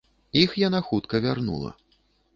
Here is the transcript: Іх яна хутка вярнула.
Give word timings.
Іх 0.43 0.55
яна 0.61 0.79
хутка 0.87 1.21
вярнула. 1.27 1.71